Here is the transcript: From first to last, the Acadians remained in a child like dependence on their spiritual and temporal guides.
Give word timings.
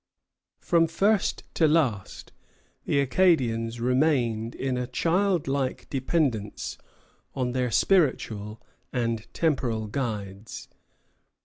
From 0.61 0.87
first 0.87 1.43
to 1.53 1.67
last, 1.67 2.31
the 2.85 2.99
Acadians 3.01 3.79
remained 3.79 4.55
in 4.55 4.75
a 4.75 4.87
child 4.87 5.47
like 5.47 5.87
dependence 5.91 6.79
on 7.35 7.51
their 7.51 7.69
spiritual 7.69 8.59
and 8.91 9.31
temporal 9.31 9.85
guides. 9.85 10.67